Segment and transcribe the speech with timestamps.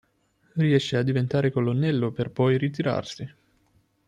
[0.53, 3.33] Riesce a diventare colonnello per poi ritirarsi.